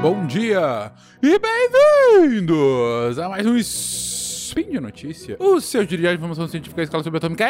bom 0.00 0.26
dia 0.26 0.92
e 1.20 1.38
bem-vindos 1.38 3.18
a 3.18 3.28
mais 3.28 3.44
um 3.44 3.56
Spin 3.56 4.70
de 4.70 4.80
Notícia, 4.80 5.36
o 5.40 5.60
seu 5.60 5.84
diário 5.84 6.10
de 6.10 6.14
informação 6.16 6.46
científica 6.46 6.80
e 6.80 6.84
escala 6.84 7.02
subatômica. 7.02 7.44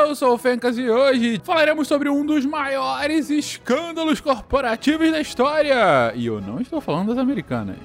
Eu 0.00 0.14
sou 0.14 0.34
o 0.34 0.38
Fencas 0.38 0.78
e 0.78 0.88
hoje 0.88 1.40
falaremos 1.42 1.88
sobre 1.88 2.08
um 2.08 2.24
dos 2.24 2.46
maiores 2.46 3.28
escândalos 3.30 4.20
corporativos 4.20 5.10
da 5.10 5.20
história. 5.20 6.12
E 6.14 6.26
eu 6.26 6.40
não 6.40 6.60
estou 6.60 6.80
falando 6.80 7.08
das 7.08 7.18
americanas. 7.18 7.78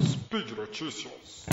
Speed 0.00 0.52
Notícias. 0.56 1.46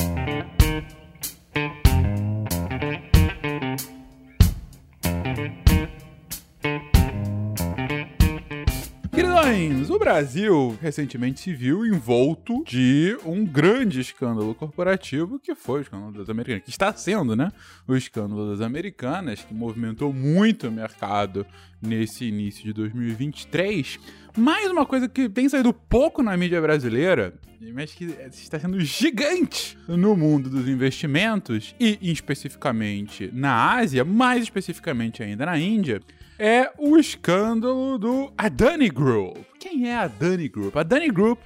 Queridões, 9.47 9.89
o 9.89 9.97
Brasil 9.97 10.77
recentemente 10.81 11.39
se 11.39 11.53
viu 11.53 11.85
envolto 11.85 12.65
de 12.65 13.17
um 13.25 13.45
grande 13.45 14.01
escândalo 14.01 14.53
corporativo 14.53 15.39
que 15.39 15.55
foi 15.55 15.79
o 15.79 15.83
escândalo 15.83 16.11
das 16.11 16.29
Americanas, 16.29 16.65
que 16.65 16.69
está 16.69 16.91
sendo, 16.91 17.33
né? 17.33 17.53
O 17.87 17.95
escândalo 17.95 18.51
das 18.51 18.59
Americanas, 18.59 19.45
que 19.45 19.53
movimentou 19.53 20.11
muito 20.11 20.67
o 20.67 20.71
mercado 20.71 21.45
nesse 21.81 22.25
início 22.25 22.63
de 22.63 22.73
2023. 22.73 23.99
Mais 24.35 24.69
uma 24.69 24.85
coisa 24.85 25.07
que 25.09 25.27
tem 25.27 25.49
saído 25.49 25.73
pouco 25.73 26.21
na 26.21 26.37
mídia 26.37 26.61
brasileira, 26.61 27.33
mas 27.73 27.93
que 27.93 28.05
está 28.31 28.59
sendo 28.59 28.79
gigante 28.79 29.77
no 29.87 30.15
mundo 30.15 30.49
dos 30.49 30.67
investimentos 30.67 31.75
e 31.79 31.97
especificamente 32.01 33.31
na 33.33 33.75
Ásia, 33.77 34.05
mais 34.05 34.43
especificamente 34.43 35.23
ainda 35.23 35.45
na 35.45 35.57
Índia, 35.57 36.01
é 36.37 36.71
o 36.77 36.97
escândalo 36.97 37.97
do 37.97 38.31
Adani 38.37 38.89
Group. 38.89 39.37
Quem 39.59 39.89
é 39.89 39.95
a 39.95 40.01
Adani 40.01 40.47
Group? 40.47 40.75
A 40.75 40.81
Adani 40.81 41.09
Group 41.09 41.39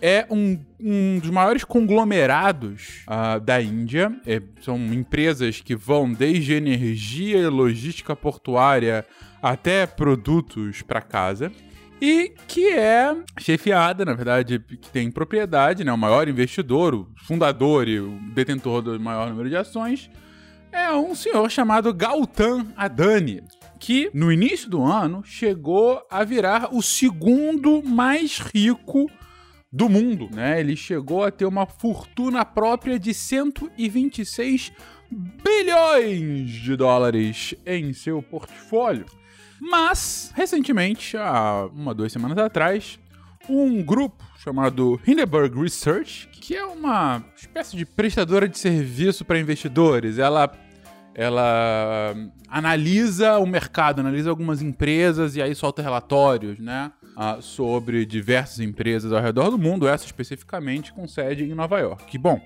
é 0.00 0.26
um, 0.30 0.58
um 0.80 1.18
dos 1.18 1.30
maiores 1.30 1.62
conglomerados 1.62 3.04
uh, 3.06 3.38
da 3.38 3.60
Índia. 3.60 4.10
É, 4.26 4.40
são 4.62 4.78
empresas 4.92 5.60
que 5.60 5.76
vão 5.76 6.10
desde 6.10 6.54
energia 6.54 7.38
e 7.38 7.46
logística 7.46 8.16
portuária 8.16 9.04
até 9.42 9.86
produtos 9.86 10.82
para 10.82 11.00
casa. 11.00 11.52
E 12.00 12.32
que 12.48 12.68
é 12.68 13.14
chefiada, 13.38 14.06
na 14.06 14.14
verdade, 14.14 14.58
que 14.58 14.90
tem 14.90 15.10
propriedade, 15.10 15.84
né? 15.84 15.92
O 15.92 15.98
maior 15.98 16.28
investidor, 16.28 16.94
o 16.94 17.08
fundador 17.24 17.86
e 17.86 18.00
o 18.00 18.18
detentor 18.32 18.80
do 18.80 18.98
maior 18.98 19.28
número 19.28 19.50
de 19.50 19.56
ações, 19.56 20.10
é 20.72 20.90
um 20.92 21.14
senhor 21.14 21.50
chamado 21.50 21.92
Gautam 21.92 22.66
Adani 22.76 23.42
que 23.80 24.10
no 24.12 24.30
início 24.30 24.68
do 24.68 24.84
ano 24.84 25.24
chegou 25.24 26.02
a 26.10 26.22
virar 26.22 26.68
o 26.72 26.82
segundo 26.82 27.82
mais 27.82 28.38
rico 28.38 29.10
do 29.72 29.88
mundo, 29.88 30.28
né? 30.30 30.60
Ele 30.60 30.76
chegou 30.76 31.24
a 31.24 31.30
ter 31.30 31.46
uma 31.46 31.64
fortuna 31.64 32.44
própria 32.44 32.98
de 32.98 33.14
126 33.14 34.70
bilhões 35.10 36.50
de 36.50 36.76
dólares 36.76 37.54
em 37.66 37.92
seu 37.92 38.22
portfólio. 38.22 39.06
Mas, 39.60 40.32
recentemente, 40.34 41.16
há 41.16 41.68
uma, 41.72 41.94
duas 41.94 42.12
semanas 42.12 42.38
atrás, 42.38 42.98
um 43.48 43.82
grupo 43.82 44.24
chamado 44.38 44.98
Hindenburg 45.06 45.60
Research, 45.60 46.28
que 46.28 46.56
é 46.56 46.64
uma 46.64 47.22
espécie 47.36 47.76
de 47.76 47.84
prestadora 47.84 48.48
de 48.48 48.58
serviço 48.58 49.24
para 49.24 49.38
investidores, 49.38 50.18
ela 50.18 50.50
ela 51.12 52.14
analisa 52.48 53.38
o 53.38 53.46
mercado, 53.46 54.00
analisa 54.00 54.30
algumas 54.30 54.62
empresas 54.62 55.36
e 55.36 55.42
aí 55.42 55.54
solta 55.54 55.82
relatórios, 55.82 56.58
né? 56.58 56.92
Uh, 57.16 57.42
sobre 57.42 58.06
diversas 58.06 58.60
empresas 58.60 59.12
ao 59.12 59.20
redor 59.20 59.50
do 59.50 59.58
mundo, 59.58 59.88
essa 59.88 60.06
especificamente 60.06 60.92
com 60.92 61.06
sede 61.06 61.44
em 61.44 61.52
Nova 61.54 61.78
York. 61.80 62.16
Bom, 62.16 62.40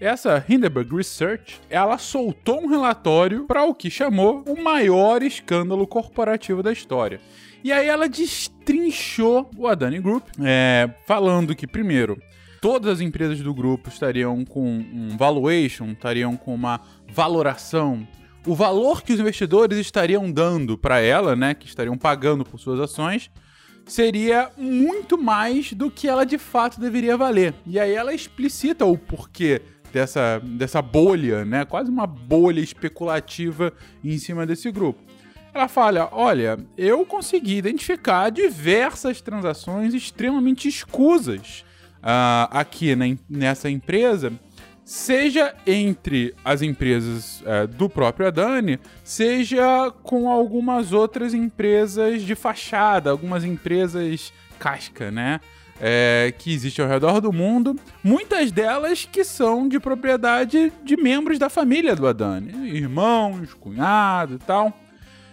essa 0.00 0.44
Hindenburg 0.48 0.94
Research, 0.94 1.60
ela 1.70 1.98
soltou 1.98 2.62
um 2.62 2.66
relatório 2.66 3.44
para 3.46 3.64
o 3.64 3.74
que 3.74 3.90
chamou 3.90 4.42
o 4.46 4.60
maior 4.62 5.22
escândalo 5.22 5.86
corporativo 5.86 6.62
da 6.62 6.72
história. 6.72 7.20
E 7.62 7.72
aí 7.72 7.86
ela 7.86 8.08
destrinchou 8.08 9.50
o 9.56 9.66
Adani 9.66 10.00
Group, 10.00 10.26
é, 10.40 10.90
falando 11.06 11.54
que, 11.54 11.66
primeiro, 11.66 12.20
todas 12.60 12.94
as 12.94 13.00
empresas 13.00 13.40
do 13.40 13.54
grupo 13.54 13.88
estariam 13.88 14.44
com 14.44 14.66
um 14.66 15.16
valuation, 15.16 15.92
estariam 15.92 16.36
com 16.36 16.54
uma 16.54 16.80
valoração, 17.10 18.06
o 18.46 18.54
valor 18.54 19.02
que 19.02 19.12
os 19.12 19.20
investidores 19.20 19.78
estariam 19.78 20.30
dando 20.30 20.76
para 20.76 21.00
ela, 21.00 21.34
né, 21.34 21.54
que 21.54 21.66
estariam 21.66 21.96
pagando 21.96 22.44
por 22.44 22.60
suas 22.60 22.78
ações, 22.78 23.30
seria 23.86 24.50
muito 24.56 25.16
mais 25.16 25.72
do 25.72 25.90
que 25.90 26.08
ela 26.08 26.24
de 26.24 26.38
fato 26.38 26.80
deveria 26.80 27.16
valer. 27.16 27.54
E 27.66 27.78
aí 27.78 27.92
ela 27.92 28.12
explicita 28.12 28.84
o 28.84 28.98
porquê 28.98 29.62
dessa, 29.94 30.42
dessa 30.42 30.82
bolha, 30.82 31.44
né, 31.44 31.64
quase 31.64 31.88
uma 31.88 32.04
bolha 32.04 32.60
especulativa 32.60 33.72
em 34.02 34.18
cima 34.18 34.44
desse 34.44 34.72
grupo. 34.72 35.00
Ela 35.54 35.68
fala: 35.68 36.08
olha, 36.10 36.58
eu 36.76 37.06
consegui 37.06 37.56
identificar 37.56 38.28
diversas 38.30 39.20
transações 39.20 39.94
extremamente 39.94 40.66
escusas 40.66 41.64
uh, 41.98 42.50
aqui 42.50 42.96
na, 42.96 43.04
nessa 43.30 43.70
empresa, 43.70 44.32
seja 44.84 45.54
entre 45.64 46.34
as 46.44 46.60
empresas 46.60 47.40
uh, 47.42 47.68
do 47.68 47.88
próprio 47.88 48.26
Adani, 48.26 48.80
seja 49.04 49.92
com 50.02 50.28
algumas 50.28 50.92
outras 50.92 51.32
empresas 51.32 52.22
de 52.22 52.34
fachada, 52.34 53.10
algumas 53.10 53.44
empresas 53.44 54.32
casca, 54.58 55.12
né? 55.12 55.40
É, 55.80 56.32
que 56.38 56.52
existem 56.52 56.84
ao 56.84 56.90
redor 56.90 57.20
do 57.20 57.32
mundo, 57.32 57.76
muitas 58.02 58.52
delas 58.52 59.08
que 59.10 59.24
são 59.24 59.68
de 59.68 59.80
propriedade 59.80 60.72
de 60.84 60.96
membros 60.96 61.36
da 61.36 61.50
família 61.50 61.96
do 61.96 62.06
Adani, 62.06 62.70
irmãos, 62.70 63.52
cunhado 63.54 64.34
e 64.34 64.38
tal. 64.38 64.72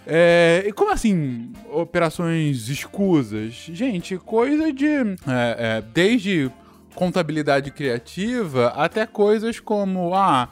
É, 0.06 0.64
e 0.66 0.72
como 0.74 0.92
assim, 0.92 1.52
operações 1.72 2.70
escusas? 2.70 3.54
Gente, 3.54 4.18
coisa 4.18 4.74
de. 4.74 4.88
É, 4.88 5.06
é, 5.28 5.84
desde 5.94 6.52
contabilidade 6.96 7.72
criativa 7.72 8.74
até 8.76 9.06
coisas 9.06 9.60
como 9.60 10.14
ah, 10.14 10.50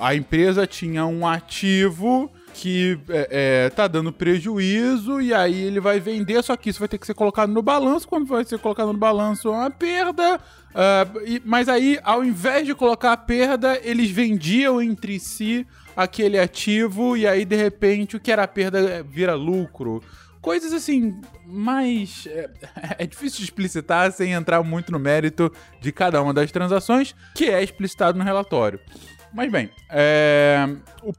a 0.00 0.14
empresa 0.14 0.66
tinha 0.66 1.04
um 1.04 1.26
ativo 1.26 2.30
que 2.54 2.98
é, 3.08 3.28
é, 3.66 3.70
tá 3.70 3.86
dando 3.88 4.12
prejuízo 4.12 5.20
e 5.20 5.32
aí 5.32 5.62
ele 5.62 5.80
vai 5.80 5.98
vender, 5.98 6.42
só 6.42 6.56
que 6.56 6.70
isso 6.70 6.78
vai 6.78 6.88
ter 6.88 6.98
que 6.98 7.06
ser 7.06 7.14
colocado 7.14 7.50
no 7.50 7.62
balanço. 7.62 8.06
Quando 8.08 8.26
vai 8.26 8.44
ser 8.44 8.58
colocado 8.58 8.92
no 8.92 8.98
balanço, 8.98 9.48
é 9.48 9.50
uma 9.50 9.70
perda. 9.70 10.36
Uh, 10.36 11.20
e, 11.26 11.42
mas 11.44 11.68
aí, 11.68 11.98
ao 12.02 12.24
invés 12.24 12.66
de 12.66 12.74
colocar 12.74 13.12
a 13.12 13.16
perda, 13.16 13.80
eles 13.82 14.10
vendiam 14.10 14.80
entre 14.80 15.18
si 15.18 15.66
aquele 15.96 16.38
ativo 16.38 17.16
e 17.16 17.26
aí, 17.26 17.44
de 17.44 17.56
repente, 17.56 18.16
o 18.16 18.20
que 18.20 18.32
era 18.32 18.46
perda 18.46 19.02
vira 19.02 19.34
lucro 19.34 20.02
coisas 20.42 20.72
assim, 20.72 21.18
mais. 21.46 22.26
É, 22.26 22.50
é, 22.98 23.06
difícil 23.06 23.38
de 23.38 23.44
explicitar 23.44 24.12
sem 24.12 24.32
entrar 24.32 24.62
muito 24.62 24.90
no 24.92 24.98
mérito 24.98 25.50
de 25.80 25.92
cada 25.92 26.20
uma 26.20 26.34
das 26.34 26.50
transações, 26.50 27.14
que 27.34 27.48
é 27.48 27.62
explicitado 27.62 28.18
no 28.18 28.24
relatório. 28.24 28.80
Mas 29.34 29.50
bem, 29.50 29.70
é, 29.88 30.68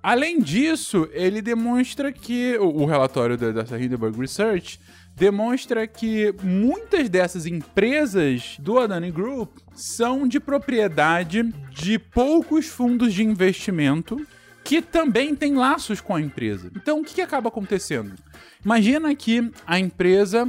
além 0.01 0.40
disso, 0.40 1.09
ele 1.12 1.41
demonstra 1.41 2.12
que. 2.12 2.57
O, 2.59 2.85
relatório 2.85 3.35
dessa 3.35 3.79
Hindenburg 3.79 4.19
Research 4.19 4.79
demonstra 5.16 5.88
que 5.88 6.34
muitas 6.44 7.09
dessas 7.09 7.46
empresas 7.46 8.56
do 8.59 8.79
Adani 8.79 9.12
Group 9.12 9.57
são 9.75 10.28
de 10.28 10.40
propriedade 10.40 11.44
de 11.72 12.00
poucos 12.00 12.67
fundos 12.67 13.14
de 13.14 13.23
investimento 13.23 14.26
que 14.64 14.82
também 14.82 15.35
têm 15.35 15.55
laços 15.55 15.99
com 15.99 16.16
a 16.16 16.22
empresa. 16.22 16.72
Então, 16.76 17.02
o 17.02 17.03
que, 17.03 17.16
que 17.16 17.22
acaba 17.22 17.49
acontecendo? 17.49 18.14
Imagina 18.64 19.14
que 19.14 19.52
a 19.67 19.78
empresa 19.78 20.47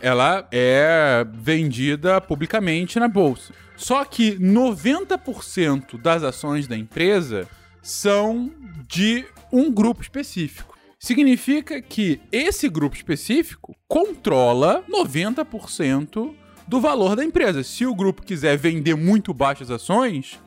ela 0.00 0.48
é 0.50 1.24
vendida 1.32 2.20
publicamente 2.20 2.98
na 2.98 3.06
bolsa. 3.06 3.52
Só 3.76 4.04
que 4.04 4.38
90% 4.38 6.00
das 6.00 6.22
ações 6.22 6.66
da 6.66 6.76
empresa 6.76 7.48
são 7.82 8.50
de 8.86 9.24
um 9.52 9.70
grupo 9.70 10.02
específico. 10.02 10.76
Significa 10.98 11.82
que 11.82 12.20
esse 12.30 12.68
grupo 12.68 12.94
específico 12.94 13.74
controla 13.88 14.84
90% 14.88 16.32
do 16.68 16.80
valor 16.80 17.16
da 17.16 17.24
empresa. 17.24 17.64
Se 17.64 17.84
o 17.84 17.94
grupo 17.94 18.22
quiser 18.22 18.56
vender 18.56 18.94
muito 18.94 19.34
baixas 19.34 19.70
ações, 19.70 20.38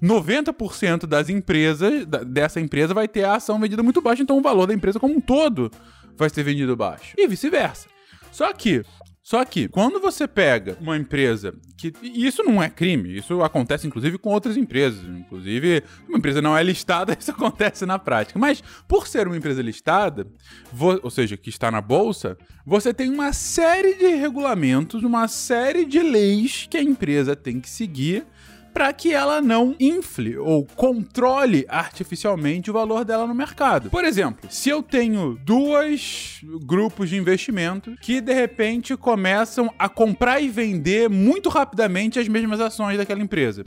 90% 0.00 1.06
das 1.06 1.28
empresas, 1.28 2.06
dessa 2.26 2.60
empresa 2.60 2.94
vai 2.94 3.08
ter 3.08 3.24
a 3.24 3.34
ação 3.34 3.58
vendida 3.58 3.82
muito 3.82 4.00
baixa, 4.00 4.22
então 4.22 4.38
o 4.38 4.42
valor 4.42 4.66
da 4.66 4.74
empresa 4.74 5.00
como 5.00 5.16
um 5.16 5.20
todo 5.20 5.70
vai 6.16 6.30
ser 6.30 6.42
vendido 6.42 6.76
baixo. 6.76 7.14
E 7.18 7.26
vice-versa. 7.26 7.88
Só 8.30 8.52
que 8.52 8.84
Só 9.24 9.42
que, 9.42 9.68
quando 9.68 9.98
você 9.98 10.28
pega 10.28 10.76
uma 10.78 10.98
empresa 10.98 11.54
que. 11.78 11.94
Isso 12.02 12.42
não 12.42 12.62
é 12.62 12.68
crime, 12.68 13.16
isso 13.16 13.42
acontece 13.42 13.86
inclusive 13.86 14.18
com 14.18 14.28
outras 14.28 14.54
empresas. 14.54 15.02
Inclusive, 15.02 15.82
uma 16.06 16.18
empresa 16.18 16.42
não 16.42 16.54
é 16.54 16.62
listada, 16.62 17.16
isso 17.18 17.30
acontece 17.30 17.86
na 17.86 17.98
prática. 17.98 18.38
Mas, 18.38 18.62
por 18.86 19.08
ser 19.08 19.26
uma 19.26 19.34
empresa 19.34 19.62
listada, 19.62 20.26
ou 21.02 21.10
seja, 21.10 21.38
que 21.38 21.48
está 21.48 21.70
na 21.70 21.80
bolsa, 21.80 22.36
você 22.66 22.92
tem 22.92 23.08
uma 23.08 23.32
série 23.32 23.94
de 23.94 24.08
regulamentos, 24.08 25.02
uma 25.02 25.26
série 25.26 25.86
de 25.86 26.00
leis 26.00 26.66
que 26.68 26.76
a 26.76 26.82
empresa 26.82 27.34
tem 27.34 27.58
que 27.60 27.70
seguir 27.70 28.26
para 28.74 28.92
que 28.92 29.14
ela 29.14 29.40
não 29.40 29.76
infle 29.78 30.36
ou 30.36 30.66
controle 30.74 31.64
artificialmente 31.68 32.70
o 32.70 32.74
valor 32.74 33.04
dela 33.04 33.24
no 33.24 33.34
mercado. 33.34 33.88
Por 33.88 34.04
exemplo, 34.04 34.50
se 34.50 34.68
eu 34.68 34.82
tenho 34.82 35.38
dois 35.44 36.40
grupos 36.64 37.08
de 37.08 37.16
investimento 37.16 37.94
que 38.02 38.20
de 38.20 38.34
repente 38.34 38.96
começam 38.96 39.72
a 39.78 39.88
comprar 39.88 40.40
e 40.40 40.48
vender 40.48 41.08
muito 41.08 41.48
rapidamente 41.48 42.18
as 42.18 42.26
mesmas 42.26 42.60
ações 42.60 42.98
daquela 42.98 43.22
empresa. 43.22 43.64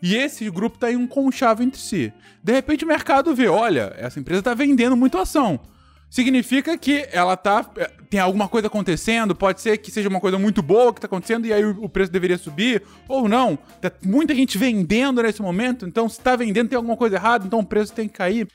E 0.00 0.14
esse 0.14 0.48
grupo 0.50 0.76
está 0.76 0.92
em 0.92 0.96
um 0.96 1.06
conchavo 1.06 1.62
entre 1.62 1.80
si. 1.80 2.12
De 2.42 2.52
repente 2.52 2.84
o 2.84 2.88
mercado 2.88 3.34
vê, 3.34 3.48
olha, 3.48 3.92
essa 3.96 4.20
empresa 4.20 4.38
está 4.38 4.54
vendendo 4.54 4.96
muito 4.96 5.18
ação 5.18 5.58
significa 6.14 6.78
que 6.78 7.08
ela 7.10 7.36
tá. 7.36 7.68
Eh, 7.76 7.90
tem 8.08 8.20
alguma 8.20 8.46
coisa 8.46 8.68
acontecendo, 8.68 9.34
pode 9.34 9.60
ser 9.60 9.76
que 9.78 9.90
seja 9.90 10.08
uma 10.08 10.20
coisa 10.20 10.38
muito 10.38 10.62
boa 10.62 10.94
que 10.94 11.00
tá 11.00 11.06
acontecendo 11.08 11.44
e 11.44 11.52
aí 11.52 11.64
o 11.64 11.88
preço 11.88 12.12
deveria 12.12 12.38
subir, 12.38 12.84
ou 13.08 13.28
não. 13.28 13.58
Tá 13.80 13.90
muita 14.04 14.32
gente 14.32 14.56
vendendo 14.56 15.20
nesse 15.20 15.42
momento, 15.42 15.84
então 15.84 16.08
se 16.08 16.20
tá 16.20 16.36
vendendo 16.36 16.68
tem 16.68 16.76
alguma 16.76 16.96
coisa 16.96 17.16
errada, 17.16 17.44
então 17.44 17.58
o 17.58 17.66
preço 17.66 17.92
tem 17.92 18.06
que 18.06 18.14
cair. 18.14 18.46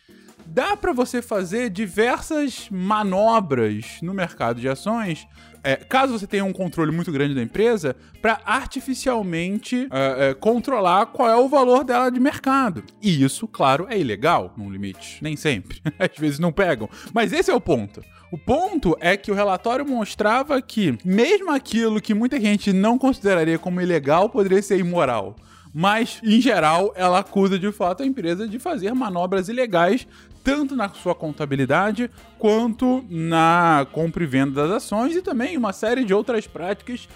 Dá 0.52 0.76
para 0.76 0.92
você 0.92 1.22
fazer 1.22 1.70
diversas 1.70 2.68
manobras 2.72 4.00
no 4.02 4.14
mercado 4.14 4.60
de 4.60 4.68
ações 4.68 5.28
é, 5.64 5.76
caso 5.76 6.18
você 6.18 6.26
tenha 6.26 6.46
um 6.46 6.54
controle 6.54 6.92
muito 6.92 7.12
grande 7.12 7.36
da 7.36 7.42
empresa, 7.42 7.96
para 8.22 8.40
artificialmente 8.46 9.88
é, 9.92 10.30
é, 10.30 10.34
controlar 10.34 11.08
qual 11.08 11.30
é 11.30 11.36
o 11.36 11.50
valor 11.50 11.84
dela 11.84 12.10
de 12.10 12.20
mercado. 12.20 12.84
E 13.02 13.24
isso, 13.24 13.48
claro, 13.48 13.86
é 13.90 13.98
ilegal, 13.98 14.54
num 14.58 14.70
limite. 14.70 15.20
Nem 15.22 15.36
sempre. 15.36 15.82
Às 16.00 16.18
vezes 16.18 16.40
não 16.40 16.52
pegam. 16.52 16.90
Mas 17.14 17.34
esse 17.34 17.52
é 17.52 17.54
o 17.54 17.62
ponto. 17.62 18.02
O 18.32 18.38
ponto 18.38 18.96
é 19.00 19.18
que 19.18 19.32
o 19.32 19.36
relatório 19.36 19.86
mostrava 19.86 20.62
que, 20.62 20.98
mesmo 21.04 21.52
aquilo 21.52 22.02
que 22.02 22.14
muita 22.14 22.40
gente 22.40 22.72
não 22.72 22.98
consideraria 22.98 23.60
como 23.60 23.82
ilegal, 23.82 24.30
poderia 24.30 24.62
ser 24.62 24.80
imoral 24.80 25.36
mas 25.74 26.20
em 26.24 26.42
geral 26.42 26.92
ela 26.96 27.20
acusa 27.20 27.60
de 27.60 27.72
fato 27.72 28.02
a 28.02 28.06
empresa 28.06 28.48
de 28.48 28.58
fazer 28.58 28.94
manobras 28.94 29.50
ilegais 29.50 30.08
tanto 30.44 30.76
na 30.76 30.90
sua 30.90 31.16
contabilidade 31.16 32.10
quanto 32.38 33.04
na 33.10 33.86
compra 33.92 34.24
e 34.24 34.28
venda 34.28 34.68
das 34.68 34.84
ações 34.84 35.16
e 35.16 35.22
também 35.22 35.58
uma 35.58 35.74
série 35.74 36.04
de 36.04 36.14
outras 36.14 36.48
práticas, 36.48 37.08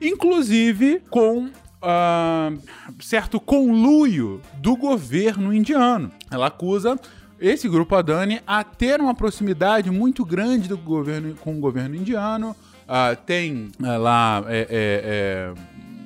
inclusive 0.00 1.00
com 1.10 1.46
uh, 1.82 2.58
certo 3.00 3.40
conluio 3.40 4.40
do 4.54 4.76
governo 4.76 5.52
indiano. 5.52 6.10
Ela 6.30 6.46
acusa 6.46 6.98
esse 7.40 7.68
grupo 7.68 7.96
Adani 7.96 8.40
a 8.46 8.62
ter 8.62 9.00
uma 9.00 9.14
proximidade 9.14 9.90
muito 9.90 10.24
grande 10.24 10.68
do 10.68 10.78
governo 10.78 11.34
com 11.34 11.56
o 11.56 11.60
governo 11.60 11.96
indiano. 11.96 12.54
Uh, 12.82 13.16
tem 13.24 13.70
uh, 13.80 13.98
lá 13.98 14.44
é, 14.48 14.58
é, 14.58 14.66
é, 14.70 15.54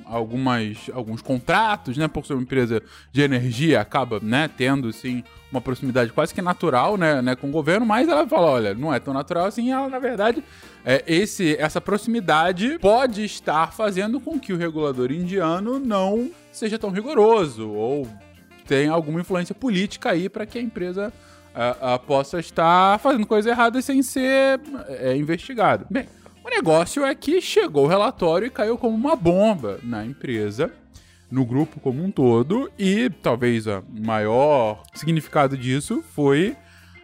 algumas, 0.09 0.89
alguns 0.93 1.21
contratos, 1.21 1.97
né? 1.97 2.07
Por 2.07 2.25
ser 2.25 2.33
uma 2.33 2.41
empresa 2.41 2.81
de 3.11 3.21
energia, 3.21 3.81
acaba, 3.81 4.19
né, 4.21 4.47
tendo, 4.47 4.89
assim, 4.89 5.23
uma 5.51 5.61
proximidade 5.61 6.11
quase 6.11 6.33
que 6.33 6.41
natural, 6.41 6.97
né, 6.97 7.21
né, 7.21 7.35
com 7.35 7.47
o 7.47 7.51
governo, 7.51 7.85
mas 7.85 8.07
ela 8.07 8.27
fala, 8.27 8.47
olha, 8.47 8.73
não 8.73 8.93
é 8.93 8.99
tão 8.99 9.13
natural 9.13 9.45
assim, 9.45 9.71
ela, 9.71 9.87
na 9.87 9.99
verdade, 9.99 10.43
é, 10.85 11.03
esse, 11.07 11.55
essa 11.57 11.79
proximidade 11.79 12.77
pode 12.79 13.23
estar 13.23 13.71
fazendo 13.71 14.19
com 14.19 14.39
que 14.39 14.51
o 14.51 14.57
regulador 14.57 15.11
indiano 15.11 15.79
não 15.79 16.29
seja 16.51 16.77
tão 16.77 16.89
rigoroso, 16.89 17.69
ou 17.69 18.07
tenha 18.67 18.91
alguma 18.91 19.21
influência 19.21 19.55
política 19.55 20.11
aí 20.11 20.27
para 20.27 20.45
que 20.45 20.57
a 20.57 20.61
empresa 20.61 21.13
a, 21.55 21.93
a, 21.93 21.99
possa 21.99 22.39
estar 22.39 22.99
fazendo 22.99 23.25
coisas 23.25 23.49
erradas 23.49 23.85
sem 23.85 24.03
ser 24.03 24.59
é, 24.87 25.15
investigada. 25.15 25.85
Bem, 25.89 26.07
o 26.47 26.49
negócio 26.49 27.05
é 27.05 27.13
que 27.13 27.41
chegou 27.41 27.85
o 27.85 27.87
relatório 27.87 28.47
e 28.47 28.49
caiu 28.49 28.77
como 28.77 28.95
uma 28.95 29.15
bomba 29.15 29.79
na 29.83 30.05
empresa, 30.05 30.71
no 31.29 31.45
grupo 31.45 31.79
como 31.81 32.01
um 32.01 32.09
todo, 32.09 32.71
e 32.79 33.09
talvez 33.21 33.67
o 33.67 33.83
maior 33.89 34.81
significado 34.93 35.57
disso 35.57 36.01
foi 36.15 36.55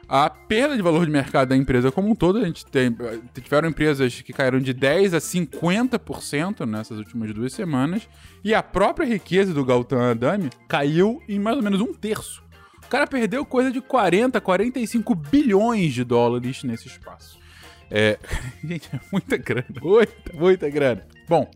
a 0.08 0.30
perda 0.30 0.78
de 0.78 0.82
valor 0.82 1.06
de 1.06 1.12
mercado 1.12 1.50
da 1.50 1.58
empresa 1.58 1.92
como 1.92 2.10
um 2.10 2.16
todo. 2.16 2.40
A 2.40 2.46
gente 2.46 2.66
tem, 2.66 2.96
tiveram 3.42 3.68
empresas 3.68 4.22
que 4.22 4.32
caíram 4.32 4.60
de 4.60 4.74
10% 4.74 5.14
a 5.14 5.20
50% 5.20 6.66
nessas 6.66 6.98
últimas 6.98 7.34
duas 7.34 7.52
semanas, 7.52 8.08
e 8.46 8.54
a 8.54 8.64
própria 8.64 9.06
riqueza 9.06 9.54
do 9.54 9.66
Gautam 9.66 10.00
Adami 10.00 10.50
caiu 10.70 11.22
em 11.28 11.38
mais 11.38 11.58
ou 11.58 11.64
menos 11.64 11.82
um 11.82 11.94
terço. 11.94 12.42
O 12.86 12.88
cara 12.88 13.08
perdeu 13.08 13.46
coisa 13.46 13.72
de 13.72 13.82
40, 13.82 14.40
45 14.40 15.16
bilhões 15.16 15.94
de 15.94 16.04
dólares 16.06 16.64
nesse 16.64 16.88
espaço. 16.88 17.43
É, 17.96 18.18
gente, 18.64 18.90
é 18.92 19.00
muita 19.12 19.38
grana. 19.38 19.68
Muita, 19.80 20.34
muita 20.34 20.70
grana. 20.70 21.06
Bom, 21.30 21.48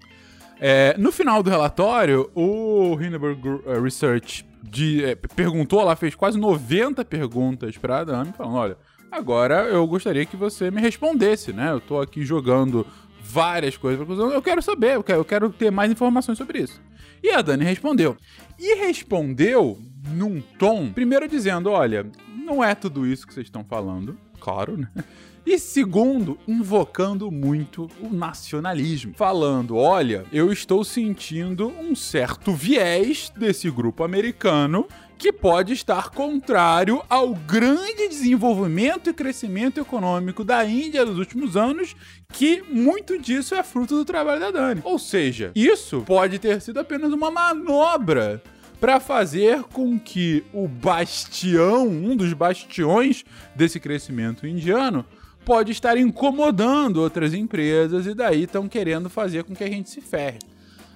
é, 0.60 0.96
no 0.96 1.12
final 1.12 1.42
do 1.42 1.50
relatório, 1.50 2.30
o 2.36 2.94
Hindenburg 3.02 3.48
uh, 3.48 3.82
Research 3.82 4.46
de, 4.62 5.04
é, 5.04 5.16
perguntou 5.16 5.84
lá, 5.84 5.96
fez 5.96 6.14
quase 6.14 6.38
90 6.38 7.04
perguntas 7.04 7.76
para 7.76 8.00
a 8.00 8.04
Dami, 8.04 8.34
falando: 8.34 8.56
olha, 8.56 8.78
agora 9.12 9.64
eu 9.64 9.86
gostaria 9.88 10.28
que 10.28 10.38
você 10.38 10.70
me 10.70 10.80
respondesse, 10.80 11.52
né? 11.52 11.72
Eu 11.72 11.82
tô 11.82 12.00
aqui 12.00 12.24
jogando 12.24 12.86
várias 13.20 13.76
coisas 13.76 14.06
para 14.06 14.16
eu 14.16 14.42
quero 14.42 14.62
saber, 14.62 14.96
eu 14.96 15.04
quero, 15.04 15.20
eu 15.20 15.26
quero 15.26 15.50
ter 15.50 15.72
mais 15.72 15.92
informações 15.92 16.38
sobre 16.38 16.60
isso. 16.60 16.80
E 17.24 17.32
a 17.32 17.42
Dani 17.42 17.66
respondeu. 17.66 18.16
E 18.60 18.76
respondeu 18.76 19.80
num 20.12 20.40
tom, 20.60 20.92
primeiro 20.92 21.28
dizendo: 21.28 21.72
olha, 21.72 22.06
não 22.46 22.64
é 22.64 22.76
tudo 22.76 23.08
isso 23.08 23.26
que 23.26 23.34
vocês 23.34 23.48
estão 23.48 23.64
falando, 23.64 24.16
claro, 24.40 24.78
né? 24.78 24.88
E 25.50 25.58
segundo, 25.58 26.38
invocando 26.46 27.32
muito 27.32 27.90
o 28.02 28.10
nacionalismo, 28.10 29.14
falando: 29.16 29.78
olha, 29.78 30.26
eu 30.30 30.52
estou 30.52 30.84
sentindo 30.84 31.70
um 31.80 31.96
certo 31.96 32.52
viés 32.52 33.32
desse 33.34 33.72
grupo 33.72 34.04
americano 34.04 34.86
que 35.18 35.32
pode 35.32 35.72
estar 35.72 36.10
contrário 36.10 37.02
ao 37.10 37.34
grande 37.34 38.10
desenvolvimento 38.10 39.10
e 39.10 39.14
crescimento 39.14 39.80
econômico 39.80 40.44
da 40.44 40.66
Índia 40.66 41.06
nos 41.06 41.18
últimos 41.18 41.56
anos, 41.56 41.96
que 42.34 42.62
muito 42.70 43.18
disso 43.18 43.56
é 43.56 43.64
fruto 43.64 43.96
do 43.96 44.04
trabalho 44.04 44.42
da 44.42 44.52
Dani. 44.52 44.82
Ou 44.84 45.00
seja, 45.00 45.54
isso 45.56 46.02
pode 46.02 46.40
ter 46.40 46.60
sido 46.62 46.82
apenas 46.82 47.14
uma 47.14 47.32
manobra 47.32 48.44
para 48.82 49.00
fazer 49.00 49.64
com 49.64 49.98
que 49.98 50.44
o 50.54 50.68
bastião, 50.68 51.88
um 51.88 52.18
dos 52.18 52.34
bastiões 52.34 53.24
desse 53.56 53.80
crescimento 53.80 54.46
indiano, 54.46 55.06
pode 55.48 55.72
estar 55.72 55.98
incomodando 55.98 56.98
outras 56.98 57.34
empresas 57.34 58.06
e 58.06 58.14
daí 58.14 58.44
estão 58.44 58.68
querendo 58.68 59.10
fazer 59.10 59.46
com 59.46 59.56
que 59.56 59.64
a 59.64 59.70
gente 59.70 59.90
se 59.90 60.02
ferre. 60.02 60.40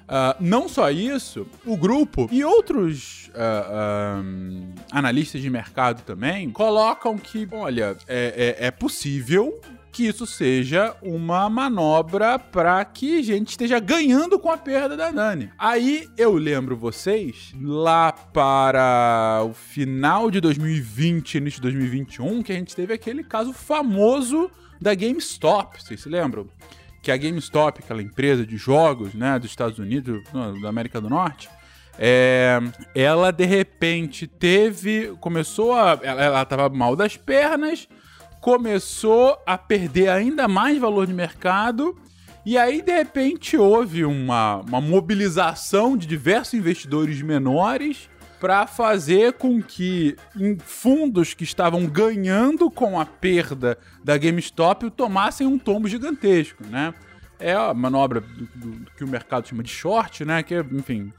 Uh, 0.02 0.36
não 0.42 0.68
só 0.68 0.92
isso, 0.92 1.48
o 1.66 1.78
grupo 1.78 2.28
e 2.30 2.44
outros 2.44 3.30
uh, 3.30 4.20
uh, 4.20 4.74
analistas 4.92 5.42
de 5.42 5.50
mercado 5.50 6.04
também 6.04 6.50
colocam 6.50 7.18
que, 7.18 7.48
olha, 7.50 7.96
é, 8.10 8.58
é, 8.60 8.68
é 8.68 8.72
possível 8.72 9.58
que 9.92 10.08
isso 10.08 10.26
seja 10.26 10.96
uma 11.02 11.50
manobra 11.50 12.40
para 12.40 12.84
que 12.86 13.20
a 13.20 13.22
gente 13.22 13.50
esteja 13.50 13.80
ganhando 13.80 14.40
com 14.40 14.50
a 14.50 14.58
perda 14.58 14.96
da 14.96 15.12
Dani. 15.12 15.52
Aí 15.58 16.08
eu 16.18 16.34
lembro 16.34 16.78
vocês, 16.78 17.54
lá 17.62 18.12
para 18.12 19.44
o 19.46 19.54
final 19.54 20.32
de 20.32 20.40
2020, 20.40 21.36
início 21.36 21.58
de 21.58 21.64
2021, 21.64 22.42
que 22.42 22.52
a 22.52 22.56
gente 22.56 22.76
teve 22.76 22.94
aquele 22.94 23.24
caso 23.24 23.52
famoso 23.52 24.50
da 24.80 24.96
GameStop, 24.96 25.82
vocês 25.82 26.02
se 26.02 26.10
lembram? 26.10 26.48
Que 27.04 27.12
a 27.12 27.18
GameStop, 27.18 27.82
aquela 27.84 28.02
empresa 28.02 28.46
de 28.46 28.58
jogos, 28.58 29.14
né, 29.14 29.38
dos 29.38 29.50
Estados 29.50 29.78
Unidos, 29.78 30.24
da 30.62 30.70
América 30.70 31.02
do 31.02 31.10
Norte, 31.10 31.50
é, 31.98 32.60
ela 32.96 33.32
de 33.32 33.46
repente 33.46 34.26
teve, 34.26 35.14
começou 35.20 35.74
a, 35.74 36.00
ela, 36.02 36.24
ela 36.24 36.46
tava 36.46 36.70
mal 36.70 36.96
das 36.96 37.18
pernas, 37.18 37.88
começou 38.42 39.38
a 39.46 39.56
perder 39.56 40.10
ainda 40.10 40.48
mais 40.48 40.78
valor 40.80 41.06
de 41.06 41.14
mercado. 41.14 41.96
E 42.44 42.58
aí, 42.58 42.82
de 42.82 42.92
repente, 42.92 43.56
houve 43.56 44.04
uma, 44.04 44.58
uma 44.62 44.82
mobilização 44.82 45.96
de 45.96 46.08
diversos 46.08 46.56
investidores 46.56 47.22
menores 47.22 48.10
para 48.40 48.66
fazer 48.66 49.34
com 49.34 49.62
que 49.62 50.16
fundos 50.64 51.36
que 51.36 51.44
estavam 51.44 51.86
ganhando 51.86 52.72
com 52.72 53.00
a 53.00 53.06
perda 53.06 53.78
da 54.04 54.18
GameStop 54.18 54.90
tomassem 54.90 55.46
um 55.46 55.60
tombo 55.60 55.88
gigantesco, 55.88 56.66
né? 56.66 56.96
É 57.40 57.54
a 57.54 57.72
manobra 57.72 58.22
do, 58.22 58.48
do, 58.56 58.72
do 58.72 58.92
que 58.98 59.04
o 59.04 59.08
mercado 59.08 59.48
chama 59.48 59.62
de 59.62 59.70
short, 59.70 60.26
né? 60.26 60.42
Que, 60.42 60.56
enfim, 60.72 61.14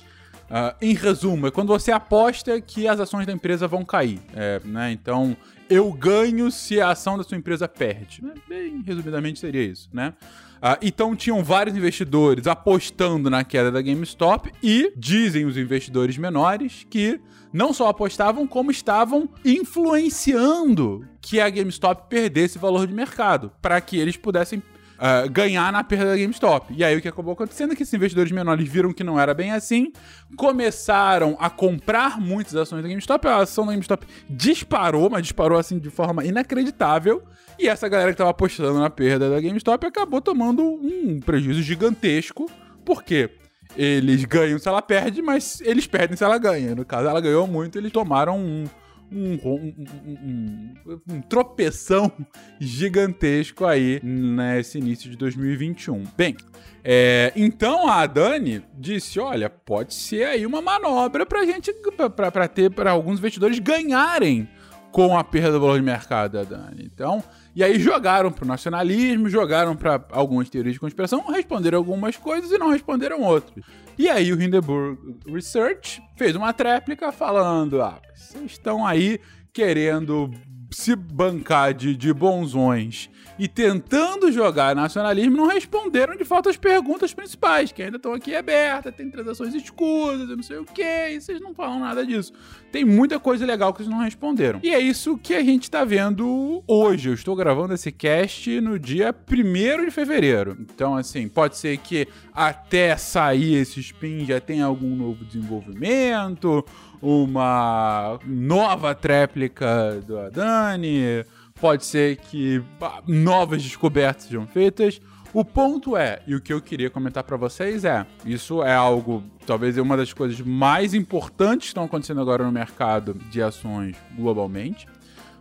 Uh, 0.52 0.76
em 0.82 0.92
resumo, 0.94 1.46
é 1.46 1.50
quando 1.50 1.68
você 1.68 1.90
aposta 1.90 2.60
que 2.60 2.86
as 2.86 3.00
ações 3.00 3.24
da 3.24 3.32
empresa 3.32 3.66
vão 3.66 3.82
cair. 3.86 4.20
É, 4.34 4.60
né? 4.62 4.92
Então, 4.92 5.34
eu 5.70 5.90
ganho 5.90 6.50
se 6.50 6.78
a 6.78 6.90
ação 6.90 7.16
da 7.16 7.24
sua 7.24 7.38
empresa 7.38 7.66
perde. 7.66 8.22
Né? 8.22 8.34
Bem 8.46 8.82
resumidamente 8.86 9.38
seria 9.38 9.62
isso, 9.62 9.88
né? 9.90 10.12
Uh, 10.58 10.78
então 10.82 11.16
tinham 11.16 11.42
vários 11.42 11.74
investidores 11.74 12.46
apostando 12.46 13.30
na 13.30 13.42
queda 13.42 13.72
da 13.72 13.80
GameStop 13.80 14.52
e 14.62 14.92
dizem 14.94 15.46
os 15.46 15.56
investidores 15.56 16.18
menores 16.18 16.86
que 16.88 17.18
não 17.52 17.72
só 17.72 17.88
apostavam, 17.88 18.46
como 18.46 18.70
estavam 18.70 19.28
influenciando 19.44 21.04
que 21.20 21.40
a 21.40 21.50
GameStop 21.50 22.08
perdesse 22.08 22.58
valor 22.58 22.86
de 22.86 22.94
mercado, 22.94 23.50
para 23.60 23.80
que 23.80 23.98
eles 23.98 24.16
pudessem 24.16 24.62
uh, 25.02 25.28
ganhar 25.28 25.72
na 25.72 25.82
perda 25.82 26.06
da 26.06 26.16
GameStop. 26.16 26.72
E 26.72 26.84
aí 26.84 26.96
o 26.96 27.02
que 27.02 27.08
acabou 27.08 27.32
acontecendo 27.32 27.72
é 27.72 27.76
que 27.76 27.82
esses 27.82 27.92
investidores 27.92 28.30
menores 28.30 28.68
viram 28.68 28.92
que 28.92 29.02
não 29.02 29.18
era 29.18 29.34
bem 29.34 29.50
assim, 29.50 29.92
começaram 30.36 31.36
a 31.40 31.50
comprar 31.50 32.20
muitas 32.20 32.54
ações 32.54 32.82
da 32.82 32.88
GameStop, 32.88 33.26
a 33.26 33.38
ação 33.38 33.66
da 33.66 33.72
GameStop 33.72 34.06
disparou, 34.30 35.10
mas 35.10 35.22
disparou 35.22 35.58
assim 35.58 35.78
de 35.78 35.90
forma 35.90 36.24
inacreditável. 36.24 37.22
E 37.58 37.68
essa 37.68 37.88
galera 37.88 38.10
que 38.10 38.14
estava 38.14 38.30
apostando 38.30 38.78
na 38.78 38.88
perda 38.88 39.28
da 39.28 39.40
GameStop 39.40 39.84
acabou 39.84 40.20
tomando 40.20 40.62
um 40.62 41.20
prejuízo 41.20 41.62
gigantesco. 41.62 42.50
Por 42.84 43.02
quê? 43.02 43.30
Eles 43.76 44.24
ganham 44.24 44.58
se 44.58 44.68
ela 44.68 44.82
perde, 44.82 45.22
mas 45.22 45.60
eles 45.62 45.86
perdem 45.86 46.16
se 46.16 46.24
ela 46.24 46.38
ganha. 46.38 46.74
No 46.74 46.84
caso, 46.84 47.08
ela 47.08 47.20
ganhou 47.20 47.46
muito, 47.46 47.78
eles 47.78 47.92
tomaram 47.92 48.38
um, 48.38 48.64
um, 49.12 49.38
um, 49.44 49.74
um, 50.06 50.74
um, 51.08 51.20
tropeção 51.22 52.10
gigantesco 52.58 53.64
aí 53.64 54.00
nesse 54.02 54.78
início 54.78 55.10
de 55.10 55.16
2021. 55.16 56.04
Bem, 56.16 56.36
é, 56.84 57.32
então 57.36 57.88
a 57.88 58.06
Dani 58.06 58.62
disse: 58.78 59.20
olha, 59.20 59.48
pode 59.48 59.94
ser 59.94 60.24
aí 60.26 60.46
uma 60.46 60.62
manobra 60.62 61.26
pra 61.26 61.44
gente, 61.44 61.72
pra 62.16 62.48
ter, 62.48 62.70
para 62.70 62.90
alguns 62.90 63.18
investidores 63.18 63.58
ganharem 63.58 64.48
com 64.92 65.16
a 65.16 65.24
perda 65.24 65.52
do 65.52 65.60
valor 65.60 65.78
de 65.78 65.84
mercado 65.84 66.32
da 66.32 66.44
Dani. 66.44 66.84
Então, 66.84 67.24
e 67.56 67.64
aí 67.64 67.80
jogaram 67.80 68.30
pro 68.30 68.46
nacionalismo, 68.46 69.28
jogaram 69.28 69.74
para 69.74 70.04
algumas 70.12 70.50
teorias 70.50 70.74
de 70.74 70.80
conspiração, 70.80 71.24
responderam 71.28 71.78
algumas 71.78 72.16
coisas 72.16 72.52
e 72.52 72.58
não 72.58 72.70
responderam 72.70 73.22
outras. 73.22 73.64
E 73.98 74.08
aí 74.08 74.32
o 74.32 74.40
Hindenburg 74.40 74.98
Research 75.26 76.02
fez 76.16 76.36
uma 76.36 76.52
tréplica 76.52 77.10
falando: 77.10 77.80
ah, 77.80 78.00
vocês 78.14 78.52
estão 78.52 78.86
aí 78.86 79.18
querendo 79.52 80.30
se 80.72 80.96
bancar 80.96 81.74
de, 81.74 81.94
de 81.94 82.12
bonzões 82.12 83.10
e 83.38 83.48
tentando 83.48 84.30
jogar 84.30 84.74
nacionalismo, 84.74 85.36
não 85.36 85.46
responderam 85.46 86.16
de 86.16 86.24
fato 86.24 86.48
as 86.48 86.56
perguntas 86.56 87.12
principais, 87.14 87.72
que 87.72 87.82
ainda 87.82 87.96
estão 87.96 88.12
aqui 88.12 88.34
abertas, 88.34 88.94
tem 88.94 89.10
transações 89.10 89.54
escusas, 89.54 90.28
não 90.28 90.42
sei 90.42 90.58
o 90.58 90.64
que, 90.64 90.82
e 90.82 91.20
vocês 91.20 91.40
não 91.40 91.54
falam 91.54 91.80
nada 91.80 92.04
disso. 92.04 92.32
Tem 92.70 92.84
muita 92.84 93.18
coisa 93.18 93.44
legal 93.44 93.72
que 93.72 93.82
eles 93.82 93.90
não 93.90 93.98
responderam. 93.98 94.60
E 94.62 94.70
é 94.70 94.78
isso 94.78 95.18
que 95.18 95.34
a 95.34 95.42
gente 95.42 95.64
está 95.64 95.84
vendo 95.84 96.62
hoje. 96.66 97.08
Eu 97.08 97.14
estou 97.14 97.34
gravando 97.34 97.74
esse 97.74 97.90
cast 97.90 98.60
no 98.60 98.78
dia 98.78 99.14
1 99.28 99.84
de 99.84 99.90
fevereiro. 99.90 100.56
Então, 100.60 100.96
assim, 100.96 101.28
pode 101.28 101.56
ser 101.56 101.76
que 101.78 102.06
até 102.32 102.96
sair 102.96 103.54
esse 103.54 103.80
spin 103.80 104.24
já 104.24 104.40
tenha 104.40 104.64
algum 104.64 104.94
novo 104.94 105.24
desenvolvimento, 105.24 106.64
uma 107.02 108.20
nova 108.24 108.94
tréplica 108.94 110.00
do 110.06 110.16
Adani 110.18 111.24
pode 111.60 111.84
ser 111.84 112.16
que 112.16 112.62
novas 113.06 113.62
descobertas 113.62 114.24
sejam 114.24 114.46
feitas. 114.46 115.00
O 115.34 115.44
ponto 115.44 115.96
é, 115.96 116.22
e 116.26 116.34
o 116.34 116.40
que 116.40 116.52
eu 116.52 116.60
queria 116.60 116.90
comentar 116.90 117.24
para 117.24 117.36
vocês 117.36 117.84
é, 117.84 118.06
isso 118.24 118.62
é 118.62 118.74
algo, 118.74 119.24
talvez 119.46 119.78
é 119.78 119.82
uma 119.82 119.96
das 119.96 120.12
coisas 120.12 120.40
mais 120.40 120.92
importantes 120.92 121.68
que 121.68 121.70
estão 121.70 121.84
acontecendo 121.84 122.20
agora 122.20 122.44
no 122.44 122.52
mercado 122.52 123.14
de 123.30 123.42
ações 123.42 123.96
globalmente. 124.14 124.86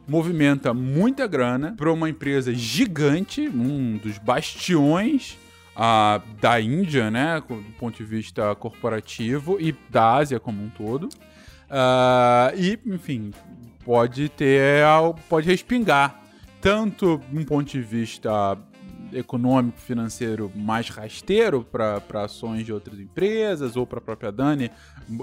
Movimenta 0.07 0.73
muita 0.73 1.27
grana 1.27 1.75
para 1.77 1.91
uma 1.91 2.09
empresa 2.09 2.53
gigante, 2.53 3.47
um 3.49 3.97
dos 3.97 4.17
bastiões 4.17 5.37
da 6.39 6.59
Índia, 6.59 7.11
né, 7.11 7.41
do 7.41 7.73
ponto 7.77 7.97
de 7.97 8.03
vista 8.03 8.55
corporativo 8.55 9.57
e 9.59 9.75
da 9.89 10.15
Ásia 10.15 10.39
como 10.39 10.63
um 10.63 10.69
todo. 10.69 11.09
Uh, 11.71 12.53
e, 12.57 12.77
enfim, 12.85 13.31
pode 13.85 14.27
ter, 14.27 14.83
pode 15.29 15.47
respingar 15.47 16.21
tanto 16.59 17.21
um 17.33 17.45
ponto 17.45 17.71
de 17.71 17.81
vista 17.81 18.57
econômico, 19.13 19.79
financeiro 19.79 20.51
mais 20.53 20.89
rasteiro 20.89 21.63
para 21.63 22.01
ações 22.23 22.65
de 22.65 22.73
outras 22.73 22.99
empresas 22.99 23.75
ou 23.75 23.85
para 23.85 23.99
a 23.99 24.01
própria 24.01 24.31
Dani 24.31 24.69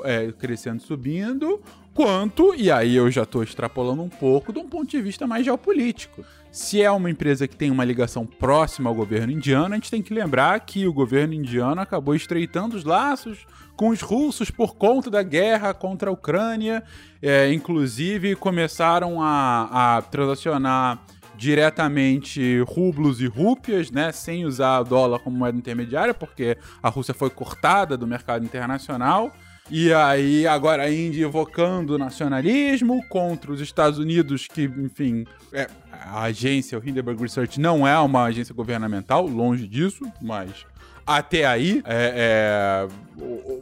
é, 0.05 0.33
crescendo, 0.33 0.83
subindo, 0.83 1.61
quanto, 1.95 2.55
e 2.55 2.71
aí 2.71 2.95
eu 2.97 3.11
já 3.11 3.23
estou 3.23 3.43
extrapolando 3.43 4.02
um 4.02 4.09
pouco, 4.09 4.52
de 4.52 4.59
um 4.59 4.69
ponto 4.69 4.90
de 4.90 5.00
vista 5.00 5.26
mais 5.26 5.45
geopolítico. 5.45 6.25
Se 6.50 6.83
é 6.83 6.90
uma 6.90 7.11
empresa 7.11 7.47
que 7.47 7.57
tem 7.57 7.71
uma 7.71 7.85
ligação 7.85 8.26
próxima 8.26 8.90
ao 8.90 8.95
governo 8.95 9.33
indiano, 9.33 9.75
a 9.75 9.76
gente 9.76 9.90
tem 9.90 10.02
que 10.02 10.14
lembrar 10.14 10.59
que 10.61 10.87
o 10.87 10.93
governo 10.93 11.35
indiano 11.35 11.81
acabou 11.81 12.14
estreitando 12.14 12.76
os 12.76 12.85
laços 12.85 13.47
com 13.78 13.90
os 13.90 14.00
russos 14.00 14.50
por 14.50 14.75
conta 14.75 15.08
da 15.08 15.23
guerra 15.23 15.73
contra 15.73 16.11
a 16.11 16.12
Ucrânia. 16.12 16.82
É, 17.23 17.50
inclusive, 17.52 18.35
começaram 18.35 19.23
a, 19.23 19.97
a 19.99 20.02
transacionar 20.02 20.99
diretamente 21.37 22.61
rublos 22.66 23.20
e 23.20 23.26
rúpias, 23.26 23.92
né, 23.92 24.11
sem 24.11 24.44
usar 24.44 24.82
dólar 24.82 25.20
como 25.20 25.38
moeda 25.38 25.56
intermediária, 25.56 26.12
porque 26.12 26.58
a 26.82 26.88
Rússia 26.88 27.14
foi 27.14 27.30
cortada 27.30 27.97
do 27.97 28.08
mercado 28.08 28.44
internacional. 28.44 29.32
E 29.70 29.92
aí, 29.92 30.44
agora 30.44 30.82
a 30.82 30.92
Índia 30.92 31.23
evocando 31.23 31.94
o 31.94 31.99
nacionalismo 31.99 33.00
contra 33.08 33.52
os 33.52 33.61
Estados 33.61 34.00
Unidos, 34.00 34.49
que, 34.49 34.64
enfim, 34.64 35.25
é, 35.52 35.68
a 35.92 36.23
agência, 36.23 36.76
o 36.76 36.82
Hindenburg 36.85 37.23
Research, 37.23 37.61
não 37.61 37.87
é 37.87 37.97
uma 38.00 38.25
agência 38.25 38.52
governamental, 38.52 39.25
longe 39.25 39.68
disso, 39.68 40.04
mas 40.20 40.66
até 41.08 41.47
aí, 41.47 41.82
é, 41.87 42.87
é, 42.87 42.88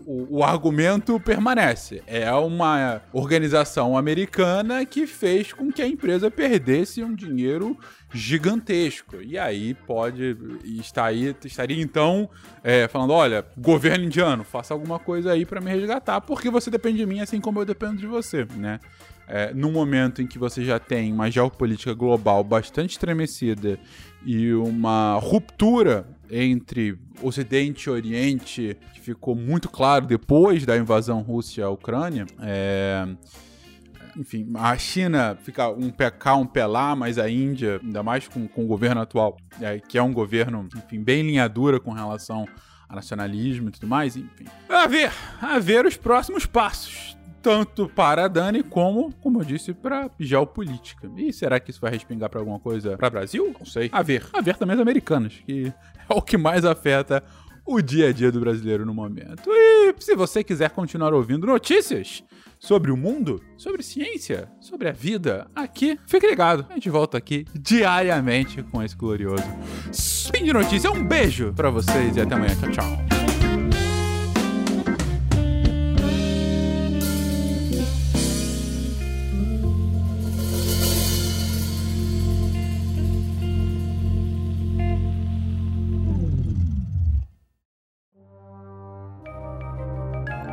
o, 0.07 0.39
o, 0.39 0.45
argumento 0.45 1.19
permanece. 1.19 2.03
É 2.07 2.33
uma 2.33 3.03
organização 3.13 3.99
americana 3.99 4.87
que 4.87 5.07
fez 5.07 5.53
com 5.53 5.73
que 5.73 5.83
a 5.83 5.87
empresa 5.87 6.31
perdesse 6.31 7.03
um 7.03 7.13
dinheiro 7.13 7.77
gigantesco. 8.15 9.17
E 9.21 9.37
aí 9.37 9.75
pode 9.75 10.37
estar 10.65 11.07
aí, 11.07 11.35
estaria 11.45 11.83
então 11.83 12.31
é, 12.63 12.87
falando: 12.87 13.13
olha, 13.13 13.45
governo 13.59 14.05
indiano, 14.05 14.45
faça 14.45 14.73
alguma 14.73 15.01
coisa 15.01 15.33
aí 15.33 15.45
para 15.45 15.61
me 15.61 15.71
resgatar, 15.71 16.21
porque 16.21 16.49
você 16.49 16.71
depende 16.71 16.99
de 16.99 17.07
mim 17.07 17.21
assim 17.21 17.41
como 17.41 17.61
eu 17.61 17.65
dependo 17.65 17.97
de 17.97 18.07
você, 18.07 18.47
né? 18.57 18.79
É, 19.29 19.53
no 19.53 19.73
momento 19.73 20.23
em 20.23 20.27
que 20.27 20.39
você 20.39 20.65
já 20.65 20.79
tem 20.79 21.13
uma 21.13 21.29
geopolítica 21.29 21.93
global 21.93 22.45
bastante 22.45 22.91
estremecida 22.91 23.77
e 24.25 24.53
uma 24.55 25.19
ruptura 25.19 26.07
entre 26.31 26.99
Ocidente 27.23 27.89
e 27.89 27.91
Oriente, 27.91 28.77
que 28.95 29.01
ficou 29.01 29.35
muito 29.35 29.69
claro 29.69 30.07
depois 30.07 30.65
da 30.65 30.77
invasão 30.77 31.21
russa 31.23 31.65
à 31.65 31.71
Ucrânia. 31.71 32.27
É... 32.41 33.07
Enfim, 34.17 34.51
a 34.55 34.77
China 34.79 35.37
fica 35.43 35.69
um 35.69 35.91
pé 35.91 36.11
cá, 36.11 36.35
um 36.37 36.47
pé 36.47 36.65
lá, 36.65 36.97
mas 36.97 37.19
a 37.19 37.29
Índia, 37.29 37.79
ainda 37.83 38.03
mais 38.03 38.27
com, 38.27 38.49
com 38.49 38.65
o 38.65 38.67
governo 38.67 39.03
atual, 39.03 39.37
é, 39.61 39.79
que 39.79 39.99
é 39.99 40.03
um 40.03 40.13
governo, 40.13 40.67
enfim, 40.75 41.03
bem 41.03 41.23
linha 41.23 41.47
dura 41.49 41.79
com 41.79 41.93
relação 41.93 42.49
a 42.89 42.95
nacionalismo 42.95 43.69
e 43.69 43.73
tudo 43.73 43.87
mais, 43.87 44.17
enfim. 44.17 44.47
A 44.71 44.87
ver, 44.87 45.13
a 45.43 45.59
ver 45.59 45.85
os 45.85 45.99
próximos 45.99 46.47
passos 46.47 47.17
tanto 47.47 47.89
para 47.89 48.25
a 48.25 48.29
Dani 48.29 48.61
como, 48.61 49.13
como 49.23 49.41
eu 49.41 49.45
disse, 49.45 49.73
para 49.73 50.11
geopolítica. 50.19 51.09
E 51.17 51.33
será 51.33 51.61
que 51.61 51.71
isso 51.71 51.81
vai 51.81 51.93
respingar 51.93 52.29
para 52.29 52.41
alguma 52.41 52.59
coisa 52.59 52.97
para 52.97 53.09
Brasil? 53.09 53.55
Não 53.57 53.65
sei. 53.65 53.89
A 53.93 54.03
ver. 54.03 54.27
A 54.33 54.41
ver 54.41 54.57
também 54.57 54.75
as 54.75 54.81
americanas, 54.81 55.35
que 55.47 55.73
é 56.11 56.13
o 56.13 56.21
que 56.21 56.37
mais 56.37 56.65
afeta 56.65 57.23
o 57.65 57.81
dia 57.81 58.09
a 58.09 58.13
dia 58.13 58.33
do 58.33 58.41
brasileiro 58.41 58.85
no 58.85 58.93
momento. 58.93 59.49
E 59.49 59.95
se 60.01 60.17
você 60.17 60.43
quiser 60.43 60.71
continuar 60.71 61.15
ouvindo 61.15 61.47
notícias 61.47 62.25
sobre 62.59 62.91
o 62.91 62.97
mundo, 62.97 63.41
sobre 63.57 63.81
ciência, 63.81 64.49
sobre 64.61 64.89
a 64.89 64.93
vida, 64.93 65.47
aqui, 65.55 66.01
fique 66.05 66.27
ligado. 66.27 66.67
A 66.69 66.75
gente 66.75 66.91
volta 66.91 67.17
aqui 67.17 67.47
diariamente 67.55 68.61
com 68.65 68.83
esse 68.83 68.97
glorioso 68.97 69.45
Spin 69.93 70.43
de 70.43 70.53
Notícia. 70.53 70.91
Um 70.91 71.07
beijo 71.07 71.53
para 71.53 71.71
vocês 71.71 72.17
e 72.17 72.21
até 72.21 72.35
amanhã. 72.35 72.57
Tchau, 72.57 72.73
tchau. 72.73 73.16